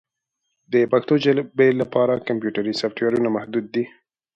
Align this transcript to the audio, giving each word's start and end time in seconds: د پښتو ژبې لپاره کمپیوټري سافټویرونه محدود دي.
د 0.73 0.75
پښتو 0.91 1.13
ژبې 1.23 1.69
لپاره 1.81 2.23
کمپیوټري 2.27 2.73
سافټویرونه 2.81 3.29
محدود 3.35 3.65
دي. 3.75 3.83